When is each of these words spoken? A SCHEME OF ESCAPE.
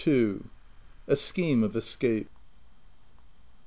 A 1.07 1.15
SCHEME 1.15 1.61
OF 1.63 1.75
ESCAPE. 1.75 2.27